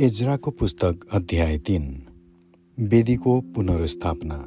[0.00, 2.02] एजराको पुस्तक अध्याय तिन
[2.78, 4.44] वेदीको पुनर्स्थापना।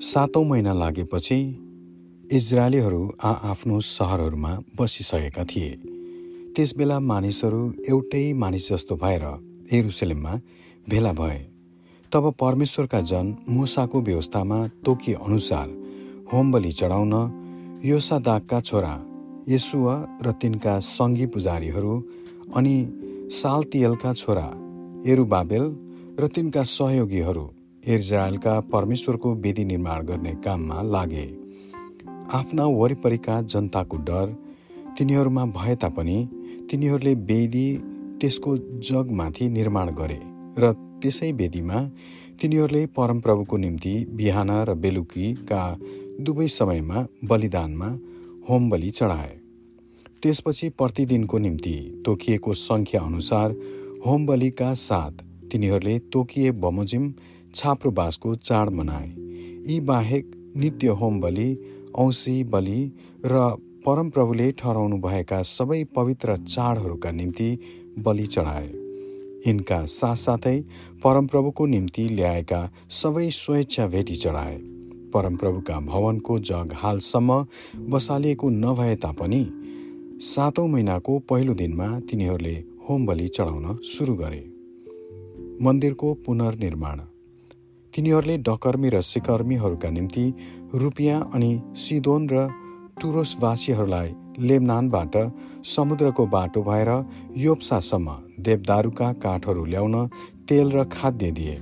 [0.00, 1.36] सातौँ महिना लागेपछि
[2.32, 5.70] इजरायलीहरू आआफ्नो सहरहरूमा बसिसकेका थिए।
[6.56, 9.24] त्यसबेला मानिसहरू एउटै मानिस जस्तो भएर
[9.72, 10.40] एरुसलेममा
[10.88, 11.38] भेला भए।
[12.12, 15.68] तब परमेश्वरका जन मुसाको व्यवस्थामा तोकिए अनुसार
[16.32, 17.12] होम बलि चढाउन
[17.84, 18.94] योसादागका छोरा
[19.48, 22.04] यसुवा र तिनका सङ्गी पुजारीहरू
[22.56, 24.46] अनि सालतियलका छोरा
[25.12, 25.64] एरुबाबेल
[26.20, 27.44] र तिनका सहयोगीहरू
[27.84, 31.24] इजरायलका परमेश्वरको वेदी निर्माण गर्ने काममा लागे।
[32.32, 34.34] आफ्ना वरिपरिका जनताको डर
[34.98, 36.18] तिनीहरूमा भए तापनि
[36.70, 37.66] तिनीहरूले वेदी
[38.20, 38.56] त्यसको
[38.88, 40.20] जगमाथि निर्माण गरे
[40.58, 40.72] र
[41.02, 41.80] त्यसै वेदीमा
[42.40, 45.62] तिनीहरूले परमप्रभुको निम्ति बिहान र बेलुकीका
[46.20, 47.88] दुवै समयमा बलिदानमा
[48.48, 49.32] होम बलि चढाए।
[50.24, 53.54] त्यसपछि प्रतिदिनको निम्ति तोकिएको सङ्ख्या अनुसार
[54.06, 55.18] होम बलिका साथ
[55.52, 57.12] तिनीहरूले तोकिए बमोजिम
[57.54, 59.08] छाप्रोबासको चाड मनाए।
[59.68, 61.48] यी बाहेक नित्य होम बलि
[61.94, 62.80] औँसी बलि
[63.26, 63.42] र
[63.86, 67.48] परमप्रभुले ठहराउनु भएका सबै पवित्र चाडहरूका निम्ति
[67.98, 68.66] बलि चढाए।
[69.46, 70.60] यिनका साथसाथै
[71.04, 74.56] परमप्रभुको निम्ति ल्याएका सबै स्वेच्छा भेटी चढाए।
[75.14, 77.44] परमप्रभुका भवनको जग हालसम्म
[77.90, 79.42] बसालिएको नभए तापनि
[80.20, 84.52] सातौँ महिनाको पहिलो दिनमा तिनीहरूले होम बलि चढाउन सुरु गरे।
[85.62, 86.98] मन्दिरको पुनर्निर्माण।
[87.94, 90.34] तिनीहरूले डकर्मी र सिकर्मीहरूका निम्ति
[90.74, 92.48] रुपियाँ अनि सिदोन र
[93.00, 95.16] टुरोसवासीहरूलाई लेबनानबाट
[95.64, 96.90] समुद्रको बाटो भएर
[97.36, 100.06] योप्सासम्म देवदारूका काठहरू ल्याउन
[100.48, 101.56] तेल र खाद्य दिए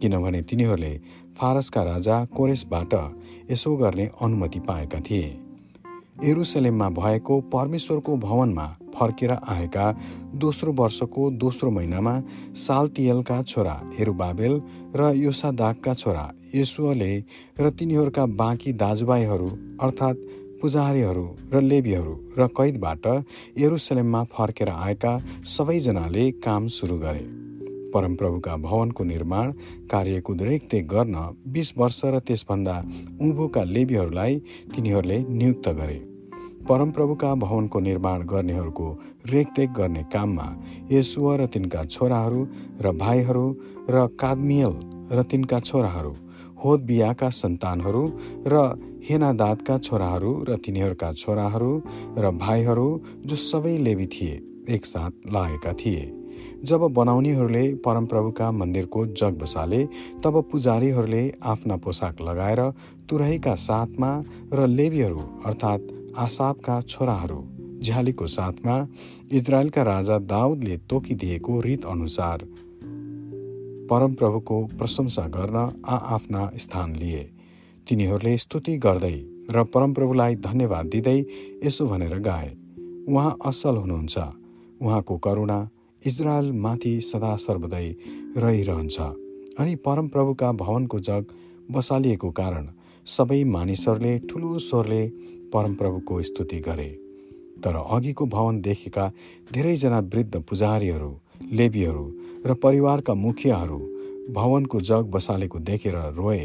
[0.00, 1.00] किनभने तिनीहरूले
[1.36, 2.94] फारसका राजा कोरेसबाट
[3.50, 5.45] यसो गर्ने अनुमति पाएका थिए।
[6.24, 9.92] एरुसलेममा भएको परमेश्वरको भवनमा फर्केर आएका
[10.34, 12.20] दोस्रो वर्षको दोस्रो महिनामा
[12.56, 14.60] सालतियलका छोरा एरुबाबेल
[14.96, 17.24] र योसादागका छोरा यसुअले
[17.60, 19.48] र तिनीहरूका बाँकी दाजुभाइहरू
[19.80, 20.26] अर्थात्
[20.62, 23.06] पुजारीहरू र लेबीहरू र कैदबाट
[23.58, 27.45] एरुसलेममा फर्केर आएका सबैजनाले काम सुरु गरे।
[27.96, 29.52] परमप्रभुका भवनको निर्माण
[29.90, 31.16] कार्यको रेखदेख गर्न
[31.48, 32.76] बिस वर्ष र त्यसभन्दा
[33.20, 34.42] उँभोका लेबीहरूलाई
[34.74, 35.98] तिनीहरूले नियुक्त गरे।
[36.68, 38.86] परमप्रभुका भवनको निर्माण गर्नेहरूको
[39.30, 40.46] रेखदेख गर्ने काममा
[40.92, 42.40] यसुव र तिनका छोराहरू
[42.80, 43.46] र भाइहरू
[43.90, 44.74] र कादमियल
[45.12, 46.12] र तिनका छोराहरू
[46.64, 48.04] होद बियाका सन्तानहरू
[48.46, 48.54] र
[49.04, 51.72] हेनादादका छोराहरू र तिनीहरूका छोराहरू
[52.18, 52.88] र भाइहरू
[53.26, 54.34] जो सबै लेबी थिए
[54.68, 56.04] एकसाथ लागेका थिए।
[56.64, 59.84] जब बनाउनेहरूले परमप्रभुका मन्दिरको जग बसाले
[60.24, 62.62] तब पुजारीहरूले आफ्ना पोसाक लगाएर
[63.08, 64.10] तुरहीका साथमा
[64.52, 67.44] र लेबीहरू अर्थात् आसाबका छोराहरू
[67.82, 68.76] झ्यालीको साथमा
[69.32, 72.46] इजरायलका राजा दाउदले तोकिदिएको रीत अनुसार
[73.90, 75.56] परमप्रभुको प्रशंसा गर्न
[75.88, 77.22] आआफ्ना स्थान लिए।
[77.86, 79.16] तिनीहरूले स्तुति गर्दै
[79.50, 81.18] र परमप्रभुलाई धन्यवाद दिँदै
[81.64, 82.50] यसो भनेर गाए
[83.08, 84.18] उहाँ असल हुनुहुन्छ
[84.82, 85.58] उहाँको करुणा
[86.06, 87.86] इजरायलमाथि सदा सर्वदै
[88.36, 88.96] रहिरहन्छ
[89.58, 91.32] अनि परमप्रभुका भवनको जग
[91.70, 92.68] बसालिएको कारण
[93.06, 95.02] सबै मानिसहरूले ठुलो स्वरले
[95.52, 96.88] परमप्रभुको स्तुति गरे।
[97.64, 99.04] तर अघिको भवन देखेका
[99.52, 101.12] धेरैजना वृद्ध पुजारीहरू
[101.52, 102.06] लेबीहरू
[102.46, 103.78] र परिवारका मुखियाहरू
[104.34, 106.44] भवनको जग बसालेको देखेर रोए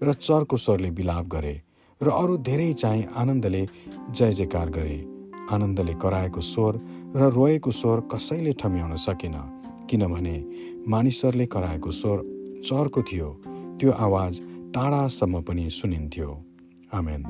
[0.00, 1.54] र चर्को स्वरले बिलाप गरे
[2.00, 3.62] र अरू धेरै चाहिँ आनन्दले
[4.10, 4.98] जय जयकार गरे।
[5.50, 6.74] आनन्दले कराएको स्वर
[7.16, 9.34] र रोएको स्वर कसैले ठम्याउन सकेन
[9.90, 10.36] किनभने
[10.88, 12.18] मानिसहरूले कराएको स्वर
[12.64, 13.28] चर्को थियो
[13.80, 14.40] त्यो आवाज
[14.74, 16.44] टाढासम्म पनि सुनिन्थ्यो।
[16.92, 17.22] आमेन।